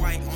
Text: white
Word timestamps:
white 0.00 0.27